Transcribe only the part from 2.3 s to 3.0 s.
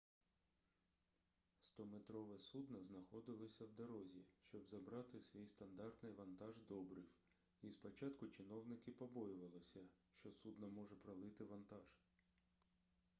судно